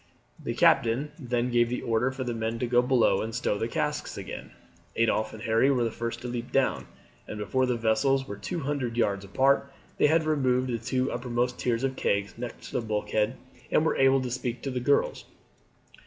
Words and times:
The 0.43 0.55
captain 0.55 1.11
then 1.19 1.51
gave 1.51 1.69
the 1.69 1.83
order 1.83 2.09
for 2.09 2.23
the 2.23 2.33
men 2.33 2.57
to 2.57 2.65
go 2.65 2.81
below 2.81 3.21
and 3.21 3.35
stow 3.35 3.59
the 3.59 3.67
casks 3.67 4.17
again. 4.17 4.49
Adolphe 4.95 5.35
and 5.35 5.43
Harry 5.43 5.69
were 5.69 5.83
the 5.83 5.91
first 5.91 6.21
to 6.21 6.27
leap 6.27 6.51
down, 6.51 6.87
and 7.27 7.37
before 7.37 7.67
the 7.67 7.75
vessels 7.77 8.27
were 8.27 8.35
two 8.35 8.61
hundred 8.61 8.97
yards 8.97 9.23
apart 9.23 9.71
they 9.99 10.07
had 10.07 10.23
removed 10.23 10.69
the 10.69 10.79
two 10.79 11.11
uppermost 11.11 11.59
tiers 11.59 11.83
of 11.83 11.95
kegs 11.97 12.33
next 12.35 12.69
to 12.69 12.73
the 12.73 12.81
bulkhead, 12.81 13.37
and 13.69 13.85
were 13.85 13.95
able 13.95 14.21
to 14.23 14.31
speak 14.31 14.63
to 14.63 14.71
the 14.71 14.79
girls. 14.79 15.25